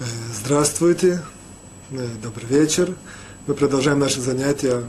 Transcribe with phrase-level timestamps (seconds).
[0.00, 1.20] Здравствуйте,
[1.90, 2.94] э, добрый вечер.
[3.48, 4.84] Мы продолжаем наши занятия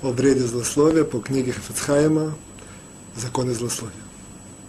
[0.00, 2.36] о вреде злословия по книге Хафицхайма
[3.16, 3.96] «Законы злословия».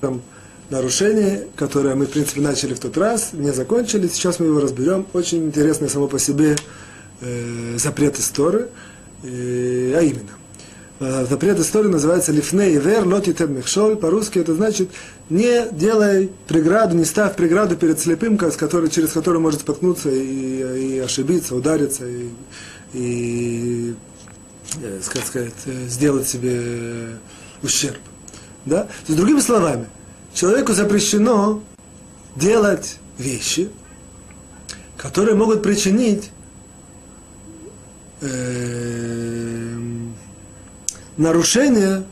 [0.02, 0.24] Там
[0.71, 4.08] нарушение, которое мы, в принципе, начали в тот раз, не закончили.
[4.08, 5.06] Сейчас мы его разберем.
[5.14, 6.56] Очень интересный само по себе
[7.22, 8.65] э, запрет истории,
[9.21, 10.39] э, а именно.
[11.00, 13.96] Э, запрет истории называется «Лифней вер лоти мехшоль».
[13.96, 14.90] По-русски это значит
[15.30, 21.00] «не делай преграду, не ставь преграду перед слепым, который, через который может споткнуться и, и
[21.00, 22.30] ошибиться, удариться, и,
[22.93, 23.96] и
[24.82, 27.18] э, как сказать, э, сделать себе
[27.64, 28.00] ущерб».
[28.66, 28.90] Да?
[29.07, 29.88] Есть, другими словами,
[30.34, 31.64] человеку запрещено
[32.36, 33.70] делать вещи,
[34.98, 36.30] которые могут причинить
[38.20, 39.39] э,
[41.20, 42.03] нарушение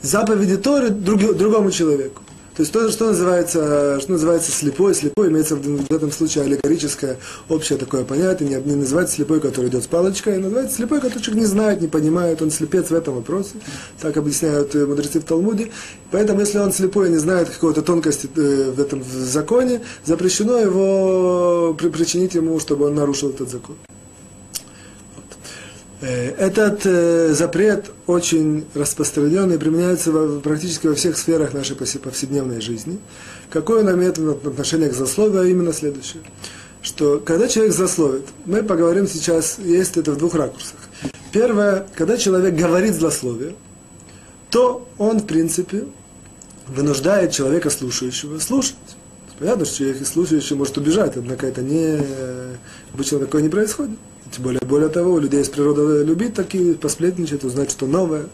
[0.00, 2.22] заповеди Торы друг, другому человеку.
[2.56, 7.18] То есть то, что называется, что называется слепой, слепой имеется в, в этом случае аллегорическое
[7.50, 11.22] общее такое понятие, не, не называется слепой, который идет с палочкой, а называется слепой, который
[11.22, 13.56] человек не знает, не понимает, он слепец в этом вопросе,
[14.00, 15.70] так объясняют э, мудрецы в Талмуде.
[16.10, 21.74] Поэтому, если он слепой и не знает какой-то тонкости э, в этом законе, запрещено его
[21.74, 23.76] причинить ему, чтобы он нарушил этот закон.
[26.00, 32.98] Э, этот э, запрет очень распространенный, применяется практически во всех сферах нашей повседневной жизни.
[33.50, 36.22] Какое он имеет отношение к злословию, а именно следующее.
[36.82, 40.78] Что когда человек злословит, мы поговорим сейчас, есть это в двух ракурсах.
[41.32, 43.54] Первое, когда человек говорит злословие,
[44.50, 45.84] то он, в принципе,
[46.68, 48.76] вынуждает человека слушающего слушать.
[49.38, 52.00] Понятно, что человек слушающий может убежать, однако это не...
[52.94, 53.98] Обычно такое не происходит.
[54.32, 58.26] Тем более, более того, у людей есть природа любить такие, посплетничать, узнать, что новое.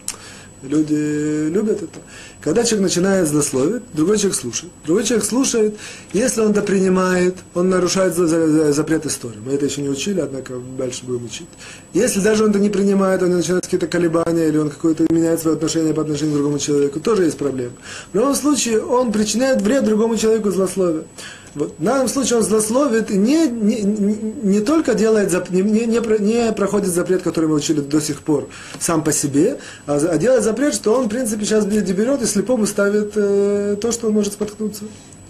[0.62, 1.98] Люди любят это.
[2.40, 4.72] Когда человек начинает злословить, другой человек слушает.
[4.86, 5.76] Другой человек слушает,
[6.12, 9.40] если он это принимает, он нарушает запрет истории.
[9.44, 11.48] Мы это еще не учили, однако дальше будем учить.
[11.94, 15.56] Если даже он это не принимает, он начинает какие-то колебания, или он какое-то меняет свое
[15.56, 17.72] отношение по отношению к другому человеку, тоже есть проблема.
[18.12, 21.06] В любом случае, он причиняет вред другому человеку злословие.
[21.54, 21.74] Вот.
[21.78, 26.88] В данном случае он злословит и не, не, не, только делает, не, не, не проходит
[26.88, 28.48] запрет, который мы учили до сих пор
[28.80, 32.66] сам по себе, а, а делает запрет, что он, в принципе, сейчас берет и слепому
[32.66, 34.84] ставит э, то, что он может споткнуться.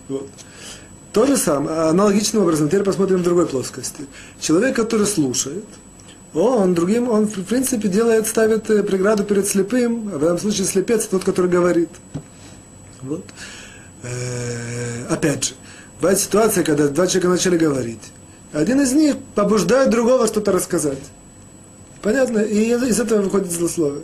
[0.09, 0.28] Вот.
[1.12, 4.05] То же самое, аналогичным образом, теперь посмотрим в другой плоскости.
[4.41, 5.65] Человек, который слушает,
[6.34, 10.66] он другим, он в принципе делает, ставит э, преграду перед слепым, а в этом случае
[10.66, 11.91] слепец тот, который говорит.
[13.03, 13.25] Вот.
[14.03, 15.55] Э, опять же,
[16.03, 18.03] Бывает ситуация, когда два человека начали говорить.
[18.53, 20.99] Один из них побуждает другого что-то рассказать.
[22.03, 22.41] Понятно?
[22.41, 24.03] И из этого выходит злословие.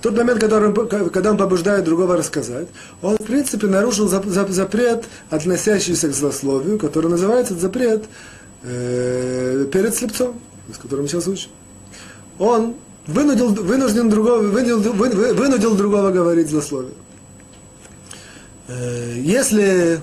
[0.00, 2.68] Тот момент, он, когда он побуждает другого рассказать,
[3.02, 8.04] он, в принципе, нарушил запрет, относящийся к злословию, который называется запрет
[8.62, 10.40] э, перед слепцом,
[10.74, 11.50] с которым сейчас учим.
[12.38, 12.74] Он
[13.06, 16.94] вынудил, вынужден другого, вынудил, вынудил другого говорить злословие.
[18.68, 20.00] Э, если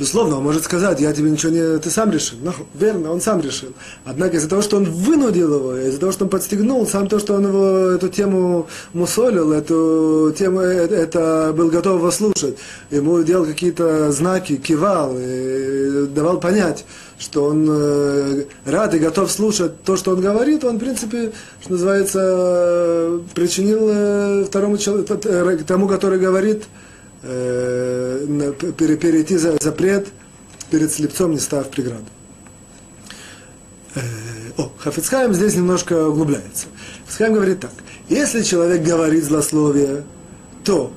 [0.00, 1.78] Безусловно, он может сказать, я тебе ничего не...
[1.78, 2.38] Ты сам решил.
[2.42, 3.74] Ну, верно, он сам решил.
[4.06, 7.34] Однако из-за того, что он вынудил его, из-за того, что он подстегнул, сам то, что
[7.34, 12.56] он его, эту тему мусолил, эту тему, э, это был готов его слушать.
[12.90, 16.86] Ему делал какие-то знаки, кивал, и давал понять,
[17.18, 21.72] что он э, рад и готов слушать то, что он говорит, он, в принципе, что
[21.72, 25.18] называется, причинил э, второму человеку,
[25.66, 26.64] тому, который говорит,
[27.22, 30.08] э, перейти за запрет
[30.70, 32.04] перед слепцом, не став преграду.
[33.94, 34.00] Э,
[34.56, 36.66] о, Хафицхайм здесь немножко углубляется.
[37.06, 37.72] Хафицхайм говорит так.
[38.08, 40.04] Если человек говорит злословие,
[40.64, 40.92] то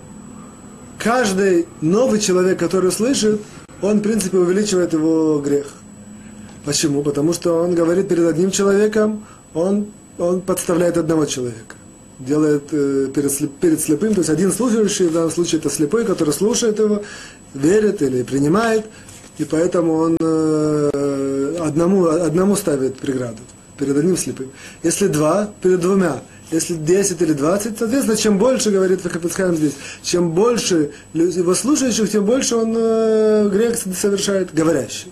[1.00, 3.42] каждый новый человек, который слышит,
[3.82, 5.68] он, в принципе, увеличивает его грех.
[6.66, 7.04] Почему?
[7.04, 9.88] Потому что он говорит перед одним человеком, он,
[10.18, 11.76] он подставляет одного человека
[12.26, 16.06] делает э, перед, слеп, перед слепым, то есть один слушающий, в данном случае это слепой,
[16.06, 17.04] который слушает его,
[17.54, 18.86] верит или принимает,
[19.38, 23.40] и поэтому он э, одному, одному ставит преграду,
[23.78, 24.52] перед одним слепым.
[24.84, 26.22] Если два, перед двумя.
[26.52, 29.74] Если 10 или 20, соответственно, чем больше, говорит Хапицхайм здесь,
[30.04, 35.12] чем больше его слушающих, тем больше он э, грех совершает говорящий.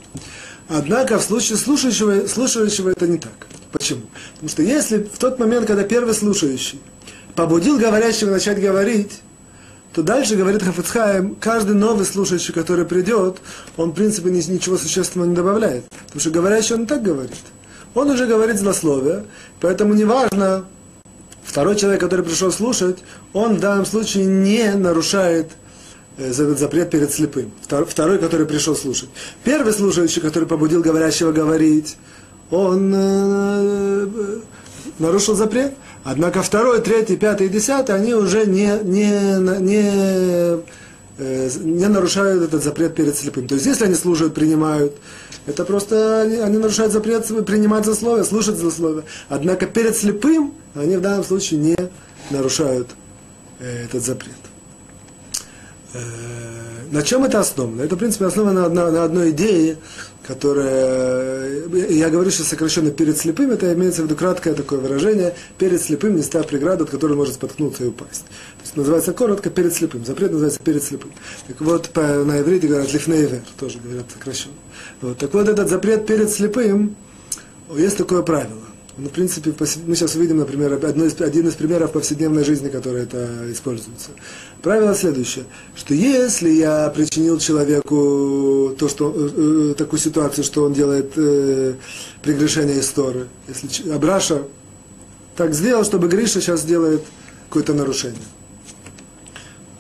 [0.67, 3.47] Однако в случае слушающего, слушающего это не так.
[3.71, 4.01] Почему?
[4.33, 6.79] Потому что если в тот момент, когда первый слушающий
[7.35, 9.21] побудил говорящего начать говорить,
[9.93, 13.39] то дальше, говорит Хафицхайм, каждый новый слушающий, который придет,
[13.75, 15.83] он, в принципе, ничего существенного не добавляет.
[16.05, 17.35] Потому что говорящий, он так говорит.
[17.93, 19.25] Он уже говорит злословие,
[19.59, 20.65] поэтому неважно,
[21.43, 22.99] второй человек, который пришел слушать,
[23.33, 25.51] он в данном случае не нарушает
[26.17, 27.51] э, этот запрет перед слепым.
[27.61, 29.09] Второй, который пришел слушать.
[29.43, 31.97] Первый слушающий, который побудил говорящего говорить,
[32.49, 34.07] он э,
[34.99, 35.73] нарушил запрет.
[36.03, 40.63] Однако второй, третий, пятый и десятый, они уже не, не, не,
[41.63, 43.47] не нарушают этот запрет перед слепым.
[43.47, 44.97] То есть, если они слушают, принимают,
[45.45, 49.03] это просто они, они нарушают запрет принимать засловие, слушать засловие.
[49.29, 51.77] Однако перед слепым они в данном случае не
[52.29, 52.89] нарушают
[53.59, 54.33] э, этот запрет.
[55.93, 55.99] Э,
[56.91, 57.81] на чем это основано?
[57.81, 59.77] Это, в принципе, основано на, на одной идее,
[60.31, 65.81] которая, я говорю сейчас сокращенно перед слепым, это имеется в виду краткое такое выражение, перед
[65.81, 68.21] слепым не ставь преграду, от которой может споткнуться и упасть.
[68.21, 71.11] То есть называется коротко перед слепым, запрет называется перед слепым.
[71.47, 74.55] Так вот, по, на иврите говорят лифнейвер, тоже говорят сокращенно.
[75.01, 75.17] Вот.
[75.17, 76.95] Так вот, этот запрет перед слепым,
[77.75, 78.61] есть такое правило.
[78.97, 79.53] Ну, в принципе,
[79.85, 84.11] мы сейчас увидим, например, одно из, один из примеров повседневной жизни, который это используется.
[84.61, 90.73] Правило следующее, что если я причинил человеку то, что, э, э такую ситуацию, что он
[90.73, 91.73] делает э,
[92.21, 94.43] прегрешение истории, если Абраша
[95.35, 97.01] так сделал, чтобы Гриша сейчас сделает
[97.49, 98.21] какое-то нарушение.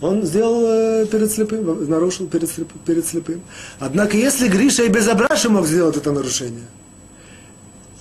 [0.01, 2.49] Он сделал э, перед слепым, нарушил перед,
[2.83, 3.43] перед слепым.
[3.79, 6.65] Однако, если Гриша и без Абраша мог сделать это нарушение,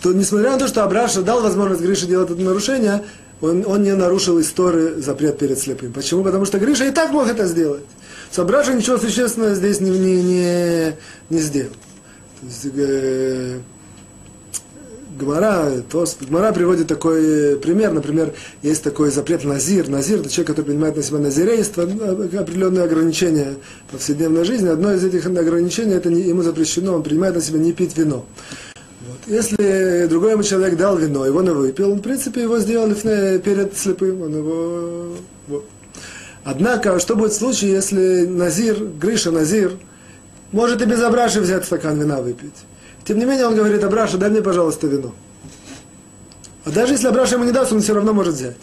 [0.00, 3.04] то несмотря на то, что Абраша дал возможность Грише делать это нарушение,
[3.40, 5.92] он, он не нарушил историю запрет перед слепым.
[5.92, 6.22] Почему?
[6.22, 7.84] Потому что Гриша и так мог это сделать.
[8.30, 10.92] С Абраша ничего существенного здесь не, не, не,
[11.30, 11.72] не сделал.
[12.40, 13.58] То есть, э,
[15.18, 18.32] Гмара, то, Гмара приводит такой пример, например,
[18.62, 19.88] есть такой запрет назир.
[19.88, 23.56] Назир– это человек, который принимает на себя назирейство, ну, определенные ограничения
[23.88, 24.68] в повседневной жизни.
[24.68, 28.24] Одно из этих ограничений, это не, ему запрещено, он принимает на себя не пить вино.
[29.26, 32.94] Если другой ему человек дал вино, его не выпил, в принципе, его сделали
[33.38, 35.16] перед слепым, он его...
[35.46, 35.66] Вот.
[36.42, 39.76] Однако, что будет в случае, если Назир, Гриша Назир,
[40.52, 42.54] может и без Абраши взять стакан вина выпить?
[43.04, 45.14] Тем не менее, он говорит, Абраша, дай мне, пожалуйста, вино.
[46.64, 48.56] А даже если Абраша ему не даст, он все равно может взять.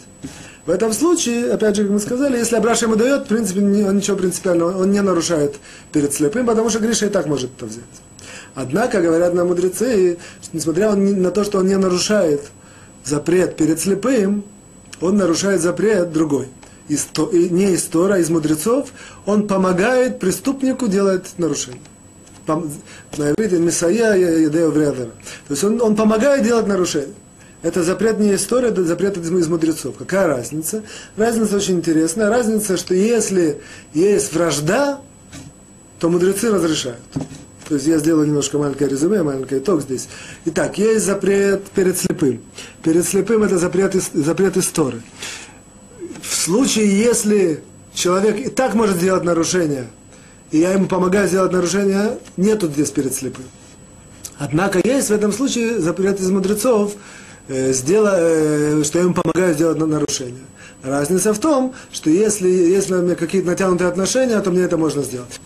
[0.66, 3.96] В этом случае, опять же, как мы сказали, если Абраша ему дает, в принципе, он
[3.96, 5.56] ничего принципиального, он не нарушает
[5.92, 7.84] перед слепым, потому что Гриша и так может это взять.
[8.60, 12.42] Однако, говорят нам мудрецы, что несмотря на то, что он не нарушает
[13.04, 14.42] запрет перед слепым,
[15.00, 16.48] он нарушает запрет другой.
[16.88, 18.88] Из, не из Тора, а из мудрецов,
[19.26, 21.80] он помогает преступнику делать нарушение.
[22.48, 25.10] На иврите Едео Вредер.
[25.46, 27.14] То есть он, он помогает делать нарушение.
[27.62, 29.94] Это запрет не история, это запрет из мудрецов.
[29.96, 30.82] Какая разница?
[31.16, 32.28] Разница очень интересная.
[32.28, 33.60] Разница, что если
[33.94, 35.00] есть вражда,
[36.00, 36.98] то мудрецы разрешают.
[37.68, 40.08] То есть я сделал немножко маленькое резюме, маленький итог здесь.
[40.46, 42.40] Итак, есть запрет перед слепым.
[42.82, 45.02] Перед слепым это запрет, запрет истории.
[46.22, 47.62] В случае, если
[47.92, 49.88] человек и так может сделать нарушение,
[50.50, 53.44] и я ему помогаю сделать нарушение, нету здесь перед слепым.
[54.38, 56.94] Однако есть в этом случае запрет из мудрецов,
[57.48, 60.44] э, сдела, э, что я ему помогаю сделать нарушение.
[60.82, 65.02] Разница в том, что если, если у меня какие-то натянутые отношения, то мне это можно
[65.02, 65.38] сделать.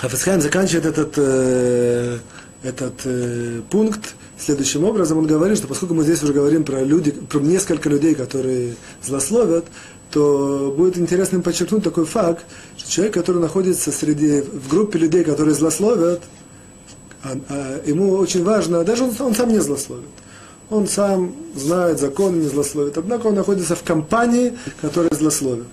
[0.00, 2.18] Хафицхайм заканчивает этот, э,
[2.62, 5.18] этот э, пункт следующим образом.
[5.18, 9.64] Он говорит, что поскольку мы здесь уже говорим про, люди, про несколько людей, которые злословят,
[10.12, 12.44] то будет интересным подчеркнуть такой факт,
[12.76, 16.22] что человек, который находится среди, в группе людей, которые злословят,
[17.24, 20.06] а, а, ему очень важно, даже он, он сам не злословит,
[20.70, 25.66] он сам знает закон, не злословит, однако он находится в компании, которая злословит.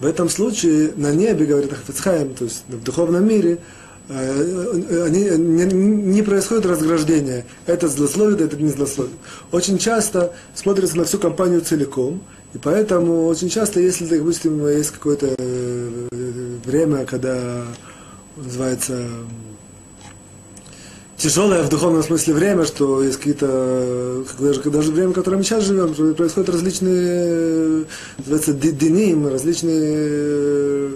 [0.00, 3.58] В этом случае на небе, говорит Ахфицхайм, то есть в духовном мире,
[4.08, 7.44] э, они, не, не происходит разграждение.
[7.66, 9.12] Этот злословит, этот не злословит.
[9.52, 12.22] Очень часто смотрится на всю компанию целиком,
[12.54, 16.08] и поэтому очень часто, если, допустим, есть какое-то э,
[16.64, 17.64] время, когда
[18.36, 19.06] называется
[21.20, 25.64] тяжелое в духовном смысле время, что есть какие-то, даже, даже время, в котором мы сейчас
[25.64, 27.84] живем, происходят различные,
[28.18, 30.92] называется, диним, различные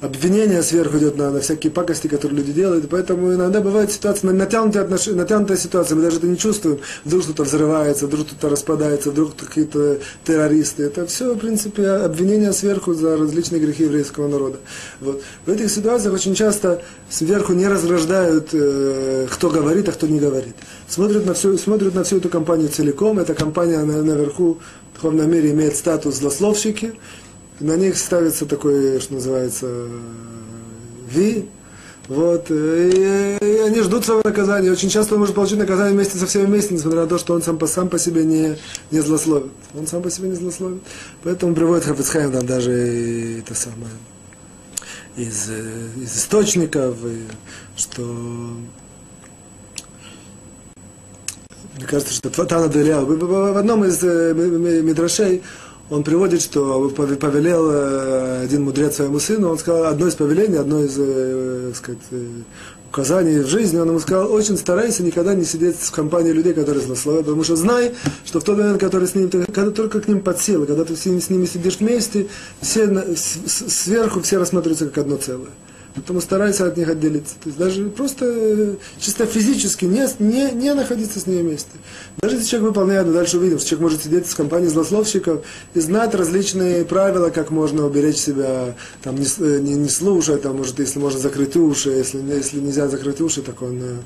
[0.00, 2.88] обвинение сверху идет на, на всякие пакости, которые люди делают.
[2.88, 6.78] Поэтому иногда бывает ситуация, натянутая, натянутая ситуация, мы даже это не чувствуем.
[7.04, 10.84] Вдруг что-то взрывается, вдруг что-то распадается, вдруг какие-то террористы.
[10.84, 14.58] Это все, в принципе, обвинения сверху за различные грехи еврейского народа.
[15.00, 15.22] Вот.
[15.46, 20.54] В этих ситуациях очень часто сверху не разграждают, э, кто говорит, а кто не говорит.
[20.88, 23.18] Смотрят на, всю, смотрят на всю эту компанию целиком.
[23.18, 24.58] Эта компания на, наверху
[24.92, 26.94] в духовном мире имеет статус злословщики
[27.60, 29.88] на них ставится такой, что называется,
[31.10, 31.48] ви,
[32.08, 34.70] вот, и, и они ждут своего наказания.
[34.70, 37.42] Очень часто он может получить наказание вместе со всеми вместе, несмотря на то, что он
[37.42, 38.56] сам по, сам по себе не,
[38.90, 39.52] не злословит.
[39.74, 40.82] Он сам по себе не злословит.
[41.22, 42.72] Поэтому приводит Хафицхайм там даже
[43.40, 43.92] это самое.
[45.18, 47.26] из, из источников, и
[47.76, 48.02] что
[51.76, 55.42] мне кажется, что Тана Делял, в одном из мидрашей
[55.90, 60.94] он приводит, что повелел один мудрец своему сыну, он сказал, одно из повелений, одно из,
[60.94, 62.02] так сказать,
[62.90, 66.84] указаний в жизни, он ему сказал, очень старайся никогда не сидеть в компании людей, которые
[66.84, 70.20] злословят, потому что знай, что в тот момент, который с ним, когда только к ним
[70.20, 72.28] подсел, когда ты с ними сидишь вместе,
[72.60, 75.50] все сверху все рассматриваются как одно целое.
[75.94, 77.34] Поэтому старайся от них отделиться.
[77.42, 81.70] То есть даже просто э, чисто физически не, не, не находиться с ними вместе.
[82.18, 85.80] Даже если человек выполняет, мы дальше увидим, что человек может сидеть в компании злословщиков и
[85.80, 90.78] знать различные правила, как можно уберечь себя, там, не, э, не, не слушать, там, может,
[90.78, 93.96] если можно закрыть уши, если, если нельзя закрыть уши, так он э,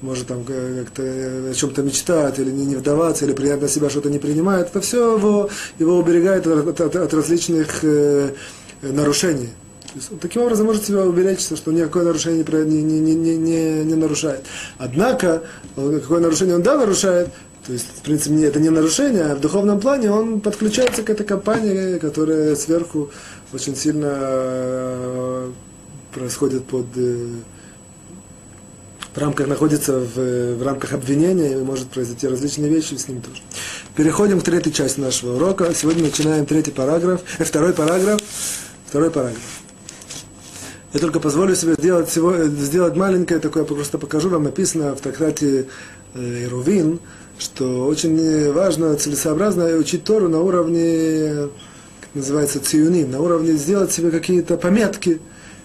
[0.00, 4.10] может там как-то о чем-то мечтать, или не, не вдаваться, или принять на себя что-то
[4.10, 4.68] не принимает.
[4.68, 8.32] Это все его, его уберегает от, от, от различных э,
[8.82, 9.50] нарушений
[10.20, 14.44] таким образом может себя уберечься, что никакое нарушение не, не, не, не, не, нарушает.
[14.78, 15.42] Однако,
[15.74, 17.28] какое нарушение он да нарушает,
[17.66, 21.26] то есть, в принципе, это не нарушение, а в духовном плане он подключается к этой
[21.26, 23.10] компании, которая сверху
[23.52, 25.50] очень сильно э,
[26.14, 27.26] происходит под э,
[29.14, 33.42] в рамках находится в, в рамках обвинения и может произойти различные вещи с ним тоже.
[33.96, 35.74] Переходим к третьей части нашего урока.
[35.74, 38.20] Сегодня начинаем третий параграф, э, второй параграф,
[38.86, 39.42] второй параграф.
[40.94, 45.66] Я только позволю себе сделать, всего, сделать маленькое такое, просто покажу вам, написано в трактате
[46.14, 47.00] э, Ирувин,
[47.38, 51.50] что очень важно, целесообразно учить Тору на уровне,
[52.00, 55.20] как называется, циюним, на уровне сделать себе какие-то пометки,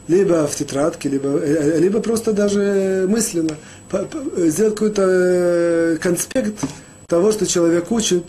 [0.10, 3.56] либо в тетрадке, либо, э, либо просто даже мысленно,
[4.36, 6.56] сделать какой-то э, конспект
[7.08, 8.26] того, что человек учит,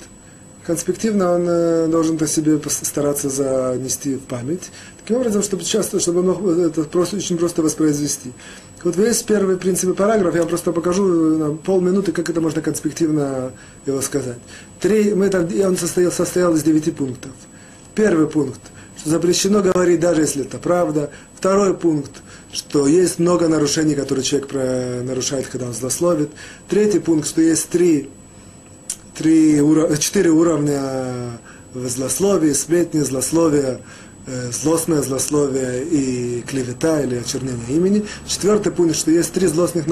[0.67, 4.71] конспективно он э, должен это себе стараться занести в память.
[5.01, 8.33] Таким образом, чтобы часто, чтобы он это просто, очень просто воспроизвести.
[8.83, 13.53] Вот весь первый принцип параграф, я просто покажу на полминуты, как это можно конспективно
[13.87, 14.39] его сказать.
[14.81, 17.33] Три, мы там, он состоял, состоял из девяти пунктов.
[17.95, 18.61] Первый пункт,
[18.99, 21.11] что запрещено говорить, даже если это правда.
[21.35, 22.11] Второй пункт,
[22.53, 26.31] что есть много нарушений, которые человек нарушает, когда он злословит.
[26.69, 28.11] Третий пункт, что есть три
[29.15, 29.61] три,
[29.99, 31.39] четыре уровня
[31.75, 33.81] злословия, сплетни, злословия,
[34.27, 38.07] э, злостное злословие и клевета или очернение имени.
[38.27, 39.87] Четвертый пункт, что есть три, злостных,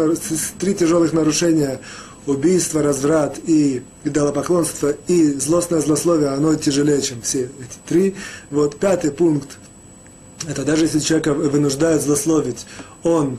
[0.59, 1.81] три тяжелых нарушения
[2.26, 8.14] убийство, разврат и идолопоклонство и злостное злословие, оно тяжелее, чем все эти три.
[8.50, 9.59] Вот пятый пункт,
[10.49, 12.67] это даже если человека вынуждают злословить,
[13.02, 13.38] он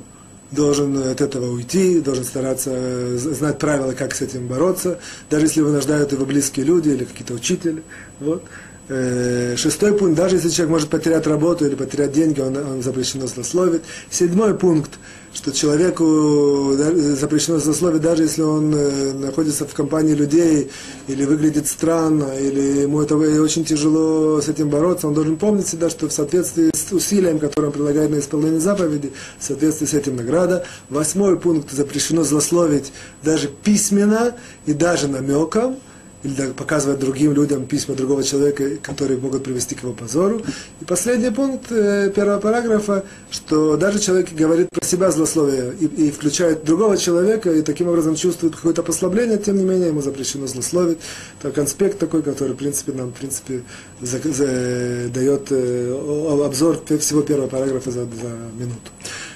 [0.53, 5.61] должен от этого уйти, должен стараться э, знать правила, как с этим бороться, даже если
[5.61, 7.83] вынуждают его близкие люди или какие-то учители.
[8.19, 8.43] Вот.
[8.89, 13.27] Э, шестой пункт, даже если человек может потерять работу или потерять деньги, он, он запрещено
[13.27, 13.81] злословить.
[14.09, 14.91] Седьмой пункт,
[15.33, 16.73] что человеку
[17.15, 20.69] запрещено злословить, даже если он э, находится в компании людей,
[21.07, 25.89] или выглядит странно, или ему это очень тяжело с этим бороться, он должен помнить всегда,
[25.89, 30.17] что в соответствии с усилием, которое он прилагает на исполнение заповеди, в соответствии с этим
[30.17, 30.65] награда.
[30.89, 32.91] Восьмой пункт, запрещено злословить
[33.23, 34.35] даже письменно
[34.65, 35.77] и даже намеком
[36.23, 40.41] или показывать другим людям письма другого человека, которые могут привести к его позору.
[40.79, 46.11] И последний пункт э, первого параграфа, что даже человек говорит про себя злословие и, и
[46.11, 50.99] включает другого человека, и таким образом чувствует какое-то послабление, тем не менее ему запрещено злословить.
[51.41, 53.63] Это конспект такой, который, в принципе, нам, в принципе,
[54.01, 58.91] за, за, дает э, обзор всего первого параграфа за, за минуту.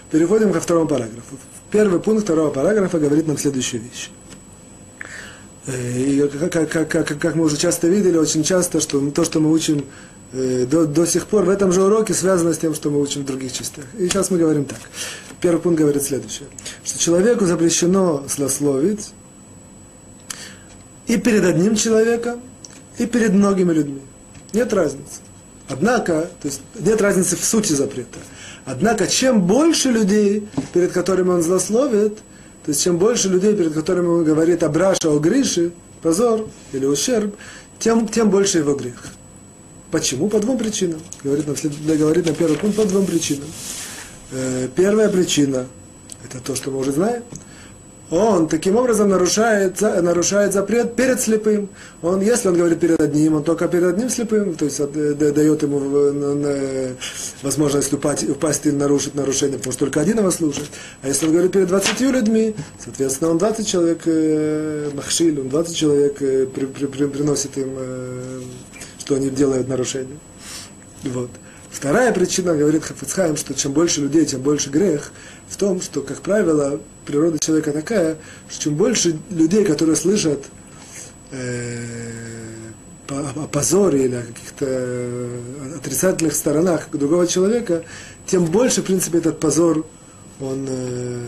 [0.10, 1.38] Переходим ко второму параграфу.
[1.70, 4.10] Первый пункт второго параграфа говорит нам следующую вещь.
[5.68, 9.52] И как, как, как, как мы уже часто видели, очень часто, что то, что мы
[9.52, 9.84] учим
[10.32, 13.24] э, до, до сих пор в этом же уроке, связано с тем, что мы учим
[13.24, 13.84] в других частях.
[13.98, 14.80] И сейчас мы говорим так.
[15.42, 16.48] Первый пункт говорит следующее.
[16.86, 19.12] Что человеку запрещено злословить
[21.08, 22.42] и перед одним человеком,
[22.98, 24.02] и перед многими людьми.
[24.54, 25.22] Нет разницы.
[25.70, 28.20] Однако, то есть нет разницы в сути запрета.
[28.66, 32.20] Однако, чем больше людей, перед которыми он злословит,
[32.68, 35.72] то есть чем больше людей, перед которыми он говорит о браше, о грише,
[36.02, 37.34] позор или ущерб,
[37.80, 39.06] тем, тем больше его грех.
[39.90, 40.28] Почему?
[40.28, 41.00] По двум причинам.
[41.24, 41.56] Говорит нам,
[41.98, 43.48] говорит на первый пункт по двум причинам.
[44.34, 45.66] Э, первая причина–
[46.26, 47.24] это то, что мы уже знаем–
[48.10, 51.70] он таким образом нарушает, нарушает запрет перед слепым.
[52.02, 54.80] Он, если он говорит перед одним, он только перед одним слепым, то есть
[55.18, 55.80] дает ему
[57.42, 60.70] возможность упасть, упасть или нарушить нарушение, потому что только один его слушает.
[61.02, 65.76] А если он говорит перед 20 людьми, соответственно, он 20 человек э, махшиль, он 20
[65.76, 68.42] человек э, при, при, при, приносит им, э,
[69.00, 70.18] что они делают нарушение.
[71.04, 71.30] Вот.
[71.78, 75.12] Вторая причина, говорит Хафицхайм, что чем больше людей, тем больше грех,
[75.48, 78.18] в том, что, как правило, природа человека такая,
[78.50, 80.46] что чем больше людей, которые слышат
[81.30, 81.86] э,
[83.10, 87.84] о позоре или о каких-то э, отрицательных сторонах другого человека,
[88.26, 89.86] тем больше, в принципе, этот позор,
[90.40, 91.22] он э,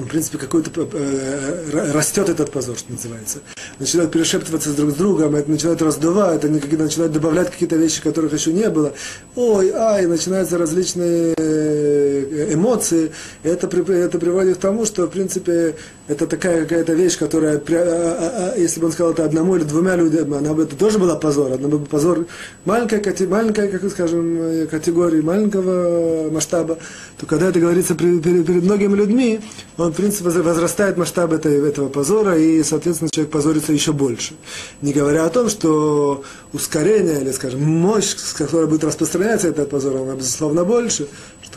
[0.00, 3.38] он, в принципе, какой-то э, э растет этот позор, что называется.
[3.78, 8.52] Начинают перешептываться друг с другом, это начинает раздувать, они начинают добавлять какие-то вещи, которых еще
[8.52, 8.92] не было.
[9.36, 13.12] Ой, ай, начинаются различные э, эмоции.
[13.42, 15.76] Это, это приводит к тому, что, в принципе,
[16.10, 19.62] это такая какая-то вещь, которая, а, а, а, если бы он сказал это одному или
[19.62, 21.52] двумя людям, она бы это тоже была позор.
[21.52, 22.26] Она бы позор
[22.64, 26.78] маленькой, маленькой, как скажем, категории, маленького масштаба.
[27.16, 29.40] То когда это говорится перед многими людьми,
[29.76, 34.34] он, в принципе, возрастает масштаб этой, этого позора, и, соответственно, человек позорится еще больше.
[34.82, 39.96] Не говоря о том, что ускорение, или, скажем, мощь, с которой будет распространяться этот позор,
[39.96, 41.08] она, безусловно, больше,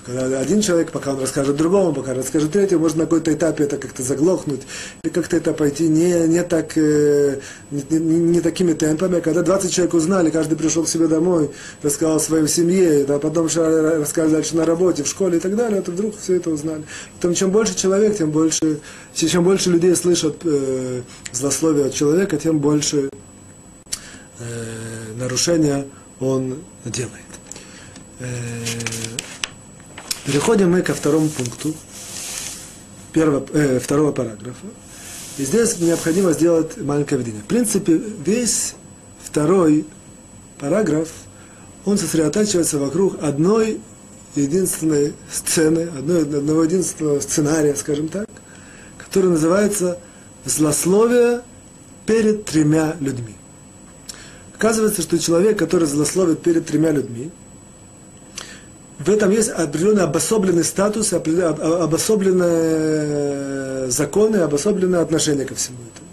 [0.05, 3.77] когда один человек, пока он расскажет другому, пока расскажет третьему, может на какой-то этапе это
[3.77, 4.61] как-то заглохнуть,
[5.03, 7.39] или как-то это пойти не, не так, э,
[7.71, 9.21] не, не, не такими темпами.
[9.21, 14.31] Когда 20 человек узнали, каждый пришел к себе домой, рассказал своей семье, а потом рассказал
[14.31, 16.83] дальше на работе, в школе и так далее, то вдруг все это узнали.
[17.13, 18.79] Поэтому чем больше человек, тем больше,
[19.13, 23.09] чем больше людей слышат э, злословие от человека, тем больше
[24.39, 24.43] э,
[25.17, 25.85] нарушения
[26.19, 27.33] он делает.
[28.19, 28.25] Э,
[30.25, 31.73] Переходим мы ко второму пункту
[33.11, 34.67] первого, э, второго параграфа.
[35.37, 37.41] И здесь необходимо сделать маленькое введение.
[37.41, 38.75] В принципе, весь
[39.21, 39.85] второй
[40.59, 41.09] параграф,
[41.85, 43.81] он сосредотачивается вокруг одной
[44.35, 48.27] единственной сцены, одной, одного единственного сценария, скажем так,
[48.97, 49.99] который называется
[50.45, 51.41] «Злословие
[52.05, 53.35] перед тремя людьми».
[54.55, 57.31] Оказывается, что человек, который злословит перед тремя людьми,
[59.05, 66.07] в этом есть определенный обособленный статус, обособленные законы, обособленное отношение ко всему этому.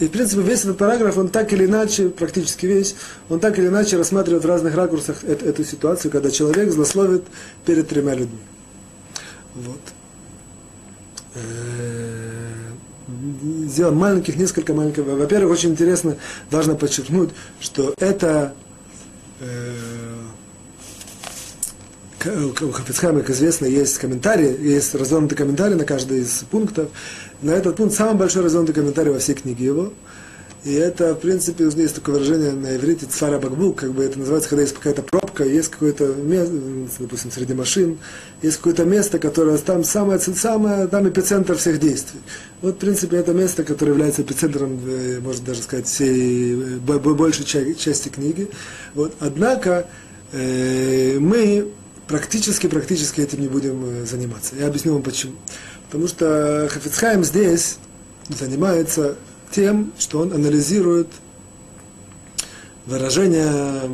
[0.00, 2.94] И, в принципе, весь этот параграф, он так или иначе, практически весь,
[3.28, 7.24] он так или иначе рассматривает в разных ракурсах эту, эту ситуацию, когда человек злословит
[7.66, 8.38] перед тремя людьми.
[9.54, 9.80] Вот.
[11.34, 11.40] Э,
[13.66, 15.04] сделаем маленьких, несколько маленьких.
[15.04, 16.16] Во-первых, очень интересно,
[16.50, 18.54] важно подчеркнуть, что это
[19.40, 19.74] э,
[22.26, 26.88] у Хафицхайма, как известно, есть комментарии, есть развернутый комментарий на каждый из пунктов.
[27.40, 29.92] На этот пункт самый большой развернутый комментарий во всей книге его.
[30.64, 34.48] И это, в принципе, есть такое выражение на иврите цфара бакбук, как бы это называется,
[34.48, 36.54] когда есть какая-то пробка, есть какое-то место,
[37.00, 37.98] допустим, среди машин,
[38.42, 42.20] есть какое-то место, которое там самое, самое, там эпицентр всех действий.
[42.60, 47.44] Вот, в принципе, это место, которое является эпицентром, э, можно даже сказать, всей, э, большей
[47.44, 48.48] части книги.
[48.94, 49.14] Вот.
[49.18, 49.88] Однако,
[50.30, 51.72] э, мы
[52.12, 54.54] практически, практически этим не будем э, заниматься.
[54.54, 55.32] Я объясню вам почему.
[55.86, 57.78] Потому что Хафицхайм здесь
[58.28, 59.16] занимается
[59.50, 61.08] тем, что он анализирует
[62.84, 63.88] выражения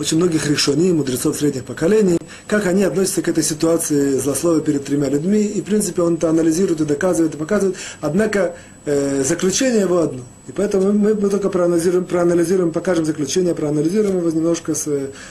[0.00, 5.10] очень многих решений, мудрецов средних поколений, как они относятся к этой ситуации злословия перед тремя
[5.10, 7.76] людьми, и, в принципе, он это анализирует и доказывает, и показывает.
[8.00, 10.22] Однако, э, заключение его одно.
[10.48, 14.88] И поэтому мы, мы только проанализируем, проанализируем, покажем заключение, проанализируем его немножко с,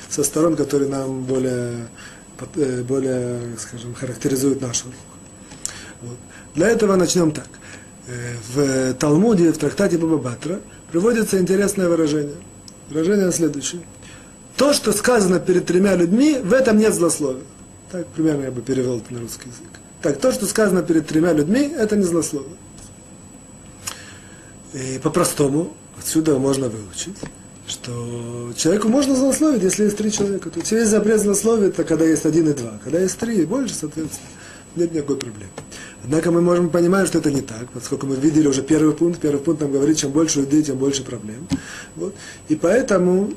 [0.07, 1.87] со сторон, которые нам более,
[2.55, 4.97] э, более скажем, характеризуют нашу руку.
[6.03, 6.17] Вот.
[6.53, 7.47] Для этого начнем так.
[8.07, 10.59] Э, в Талмуде, в трактате Баба Батра,
[10.91, 12.35] приводится интересное выражение.
[12.89, 13.81] Выражение следующее–
[14.59, 17.43] то, что сказано перед тремя людьми, в этом нет злословия.
[17.91, 19.79] Так примерно я бы перевел это на русский язык.
[20.01, 22.57] Так, то, что сказано перед тремя людьми, это не злословие.
[24.73, 27.15] И по-простому отсюда можно выучить,
[27.67, 30.49] что человеку можно злословить, если есть три человека.
[30.49, 32.81] То есть весь запрет злословия, это когда есть один и два.
[32.83, 34.27] Когда есть три и больше, соответственно,
[34.75, 35.51] нет никакой проблемы.
[36.03, 39.21] Однако мы можем понимать, что это не так, поскольку мы видели уже первый пункт.
[39.21, 41.47] Первый пункт нам говорит, чем больше людей, тем больше проблем.
[41.95, 42.13] Вот.
[42.49, 43.31] И поэтому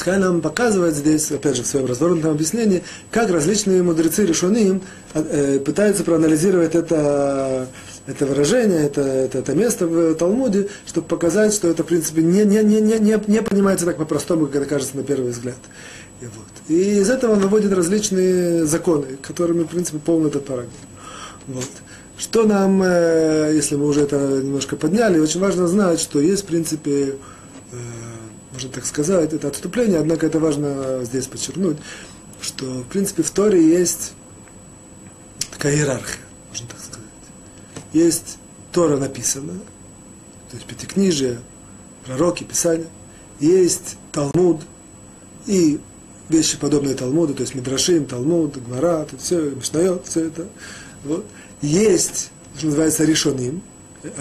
[0.00, 4.80] Пасхаль нам показывает здесь, опять же, в своем развернутом объяснении, как различные мудрецы решены
[5.12, 7.68] э, пытаются проанализировать это,
[8.06, 12.44] это выражение, это, это, это место в Талмуде, чтобы показать, что это, в принципе, не,
[12.44, 15.58] не, не, не, не, понимается так по-простому, как это кажется на первый взгляд.
[16.22, 16.68] И, вот.
[16.68, 20.72] и из этого он выводит различные законы, которыми, в принципе, полный этот параграф.
[21.46, 21.68] Вот.
[22.16, 26.46] Что нам, э, если мы уже это немножко подняли, очень важно знать, что есть, в
[26.46, 27.39] принципе, Э,
[28.52, 31.78] можно так сказать, это отступление, однако это важно здесь подчеркнуть,
[32.40, 34.12] что, в принципе, в Торе есть
[35.52, 37.00] такая иерархия, можно так сказать.
[37.92, 38.38] Есть
[38.72, 39.54] Тора написана,
[40.50, 41.38] то есть Пятикнижие,
[42.04, 42.86] пророки, Писания.
[43.38, 44.62] есть Талмуд
[45.46, 45.80] и
[46.28, 50.48] вещи, подобные Талмуду, то есть Мидрашим, Талмуд, Гмара, тут все, Мишнайот, все это.
[51.04, 51.26] Вот.
[51.62, 53.62] Есть, что называется, решоним.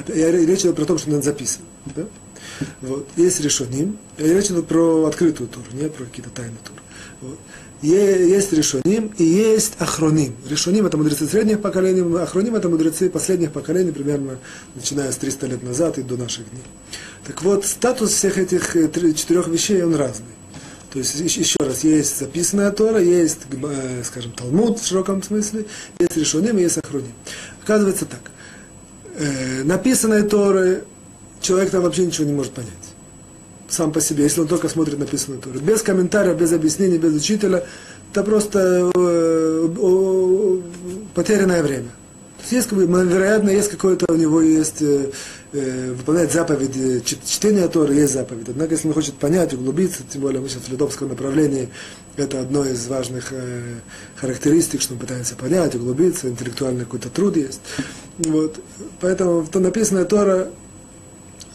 [0.08, 1.66] Я речь идет про то, что надо записано.
[1.96, 2.06] Да?
[2.82, 3.08] Вот.
[3.16, 3.98] Есть решоним.
[4.18, 6.80] Речь идет про открытую туру, не про какие-то тайные туры.
[7.22, 7.40] Вот.
[7.82, 10.36] Есть решоним и есть ахроним.
[10.50, 14.38] Решоним это мудрецы средних поколений, ахроним это мудрецы последних поколений, примерно
[14.76, 16.64] начиная с 300 лет назад и до наших дней.
[17.26, 20.26] Так вот, статус всех этих э, четырех вещей, он разный.
[20.92, 25.66] То есть, еще раз, есть записанная Тора, есть, э, скажем, Талмуд в широком смысле,
[26.00, 27.14] есть решоним и есть ахроним.
[27.64, 28.32] Оказывается так.
[29.16, 30.84] Э, написанные Торы
[31.42, 32.72] человек там вообще ничего не может понять.
[33.68, 35.60] Сам по себе, если он только смотрит написанную Тору.
[35.60, 37.64] Без комментария, без объяснений, без учителя,
[38.12, 40.60] это просто э,
[41.14, 41.90] потерянное время.
[42.38, 45.12] То есть, есть, вероятно, есть какое-то у него есть э,
[45.54, 48.48] э выполнять заповеди, чтение Торы есть заповедь.
[48.48, 51.70] Однако, если он хочет понять, углубиться, тем более мы сейчас в литовском направлении,
[52.16, 53.62] это одно из важных э,
[54.16, 57.62] характеристик, что мы пытаемся понять, углубиться, интеллектуальный какой-то труд есть.
[58.18, 58.60] Вот.
[59.02, 60.50] Поэтому то написанное Тора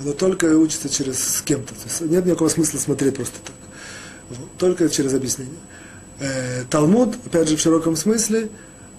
[0.01, 1.75] оно только учится через с кем-то.
[1.75, 3.55] То есть нет никакого смысла смотреть просто так.
[4.31, 4.49] Вот.
[4.59, 5.55] Только через объяснение.
[6.21, 8.49] Э, Талмуд, опять же, в широком смысле,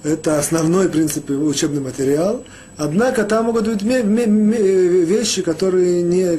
[0.03, 2.43] это основной, в принципе, учебный материал.
[2.77, 6.38] Однако там могут быть вещи, которые, не,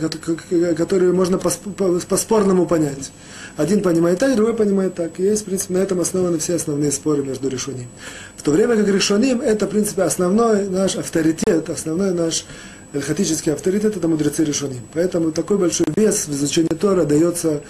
[0.74, 3.10] которые можно по-спорному понять.
[3.56, 5.18] Один понимает так, другой понимает так.
[5.18, 7.88] И есть, в принципе, на этом основаны все основные споры между решением.
[8.36, 12.44] В то время как решением это, в принципе, основной наш авторитет, основной наш
[12.96, 14.82] эльхатический авторитет, это мудрецы решением.
[14.92, 17.62] Поэтому такой большой вес в изучении Тора дается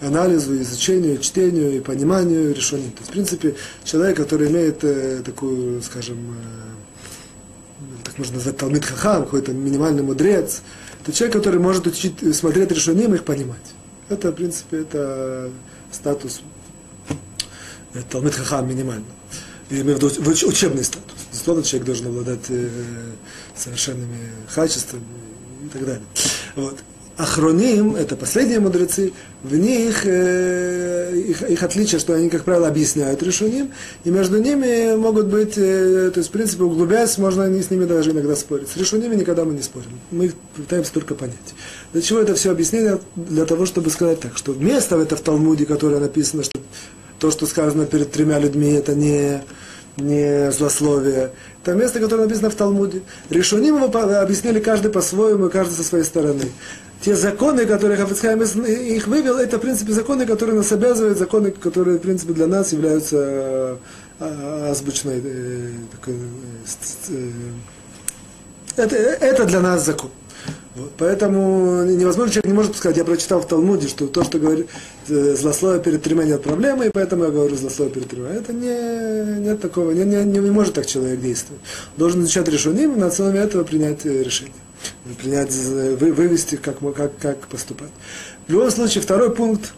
[0.00, 2.90] анализу, изучению, чтению и пониманию решений.
[2.90, 8.84] То есть, в принципе, человек, который имеет э, такую, скажем, э, так можно назвать Талмит
[8.84, 10.62] Хахам, какой-то минимальный мудрец,
[11.02, 13.74] это человек, который может учить, смотреть решением и их понимать.
[14.08, 15.50] Это, в принципе, это
[15.92, 16.42] статус
[17.94, 19.06] э, Талмит Хахам минимально.
[19.70, 21.11] Я имею в виду учебный статус.
[21.32, 22.68] Безусловно, человек должен обладать э,
[23.56, 25.04] совершенными качествами
[25.64, 26.02] и так далее.
[26.56, 26.78] Вот.
[27.16, 33.22] Ахроним, это последние мудрецы, в них э, их, их отличие, что они, как правило, объясняют
[33.22, 33.70] решением,
[34.04, 38.12] и между ними могут быть, э, то есть, в принципе, углубляясь, можно с ними даже
[38.12, 38.68] иногда спорить.
[38.68, 39.90] С решениями никогда мы не спорим.
[40.10, 41.36] Мы их пытаемся только понять.
[41.92, 42.98] Для чего это все объяснение?
[43.14, 46.60] Для того, чтобы сказать так, что место это в Талмуде, которое написано, что
[47.18, 49.42] то, что сказано перед тремя людьми, это не,
[49.96, 51.32] не злословие.
[51.62, 53.02] Это место, которое написано в Талмуде.
[53.30, 56.50] Решоним его объяснили каждый по-своему, каждый со своей стороны
[57.02, 61.98] те законы, которые Хафицхайм их вывел, это, в принципе, законы, которые нас обязывают, законы, которые,
[61.98, 63.76] в принципе, для нас являются э,
[64.20, 65.70] а, азбучной э,
[66.06, 67.32] э,
[68.76, 70.10] это, это для нас закон.
[70.74, 74.68] Вот, поэтому невозможно, человек не может сказать, я прочитал в Талмуде, что то, что говорит
[75.06, 78.30] злословие перед тремя нет проблемы, и поэтому я говорю злословие перед тремя.
[78.30, 81.60] Это не, нет такого, не, не, не может так человек действовать.
[81.98, 84.54] Должен изучать решение и на основе этого принять решение
[85.20, 87.90] принять, вывести, как, как, как поступать.
[88.46, 89.72] В любом случае, второй пункт,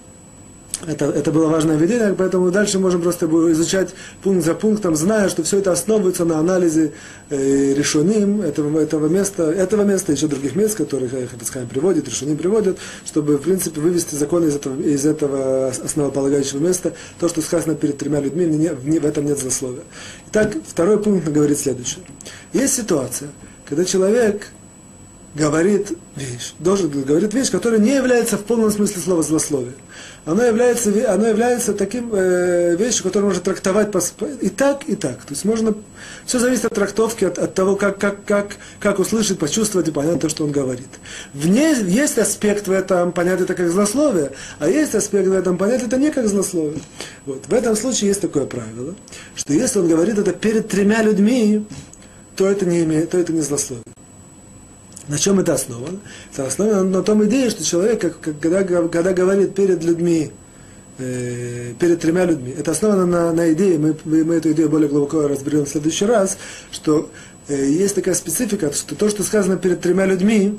[0.87, 5.43] это, это было важное введение, поэтому дальше можем просто изучать пункт за пунктом, зная, что
[5.43, 6.93] все это основывается на анализе
[7.31, 12.79] э, решоним этого, этого места, этого места, еще других мест, которых Хабицхайм приводит, решоним приводит,
[13.07, 17.99] чтобы, в принципе, вывести законы из этого, из этого основополагающего места, то, что сказано перед
[17.99, 19.85] тремя людьми, не, не, в этом нет злословия.
[20.29, 22.05] Итак, второй пункт говорит следующее.
[22.53, 23.31] Есть ситуация,
[23.65, 24.49] когда человек
[25.35, 29.75] говорит вещь, должен говорит вещь, которая не является в полном смысле слова злословие.
[30.27, 34.01] Она является, она является таким э, вещью, которую можно трактовать по,
[34.41, 35.19] и так, и так.
[35.19, 35.75] То есть можно,
[36.25, 40.21] все зависит от трактовки, от, от того, как, как, как, как услышать, почувствовать и понять
[40.21, 40.89] то, что он говорит.
[41.35, 45.59] В ней есть аспект в этом понять это как злословие, а есть аспект в этом
[45.59, 46.81] понять это не как злословие.
[47.27, 47.47] Вот.
[47.47, 48.95] В этом случае есть такое правило,
[49.35, 51.67] что если он говорит это перед тремя людьми,
[52.35, 53.85] то это не, имеет, то это не злословие.
[55.09, 55.99] На чем это основано?
[56.33, 60.31] Это основано на том идее, что человек, как, когда, когда говорит перед людьми,
[60.99, 65.29] э, перед тремя людьми, это основано на, на идее, мы, мы эту идею более глубоко
[65.29, 66.39] разберем в следующий раз,
[66.71, 67.11] что
[67.49, 70.59] э, есть такая специфика, что то, что сказано перед тремя людьми,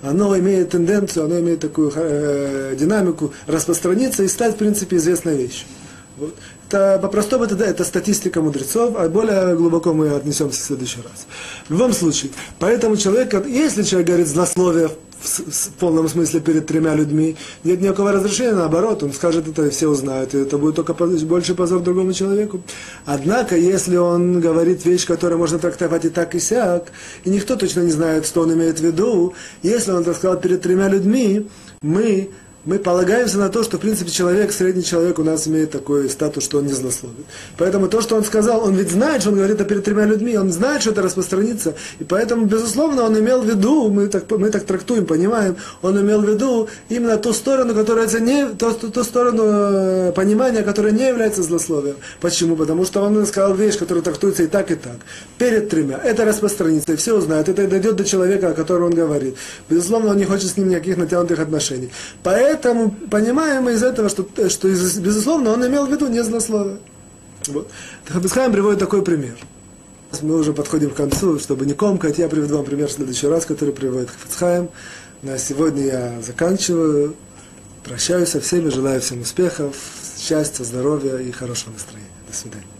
[0.00, 5.66] оно имеет тенденцию, оно имеет такую э, динамику распространиться и стать, в принципе, известной вещью.
[6.16, 6.34] Вот.
[6.68, 11.26] Это по-простому это, это статистика мудрецов, а более глубоко мы отнесемся в следующий раз.
[11.68, 16.94] В любом случае, поэтому человек, если человек говорит злословие в, в полном смысле перед тремя
[16.94, 20.94] людьми, нет никакого разрешения, наоборот, он скажет это, и все узнают, и это будет только
[20.94, 22.62] больше позор другому человеку.
[23.06, 26.92] Однако, если он говорит вещь, которую можно трактовать и так, и сяк,
[27.24, 30.62] и никто точно не знает, что он имеет в виду, если он это сказал перед
[30.62, 31.48] тремя людьми,
[31.82, 32.30] мы
[32.64, 36.44] мы полагаемся на то, что, в принципе, человек, средний человек у нас имеет такой статус,
[36.44, 37.26] что он не злословит.
[37.58, 40.36] Поэтому то, что он сказал, он ведь знает, что он говорит это перед тремя людьми,
[40.36, 44.50] он знает, что это распространится, и поэтому, безусловно, он имел в виду, мы так, мы
[44.50, 48.90] так трактуем, понимаем, он имел в виду именно ту сторону, которая это не, ту, ту,
[48.90, 51.96] ту сторону э, понимания, которая не является злословием.
[52.20, 52.56] Почему?
[52.56, 54.96] Потому что он сказал вещь, которая трактуется и так, и так.
[55.38, 56.00] Перед тремя.
[56.02, 57.48] Это распространится, и все узнают.
[57.48, 59.36] Это дойдет до человека, о котором он говорит.
[59.68, 61.90] Безусловно, он не хочет с ним никаких натянутых отношений.
[62.22, 66.78] Поэтому понимаем мы из этого, что, что безусловно, он имел в виду не злословие.
[67.46, 67.70] Вот.
[68.06, 69.36] Хабисхайм приводит такой пример.
[70.22, 73.46] Мы уже подходим к концу, чтобы не комкать, я приведу вам пример в следующий раз,
[73.46, 74.70] который приводит Хафицхайм.
[75.22, 77.14] На сегодня я заканчиваю.
[77.82, 79.76] Прощаюсь со всеми, желаю всем успехов,
[80.16, 82.08] счастья, здоровья и хорошего настроения.
[82.26, 82.73] До свидания.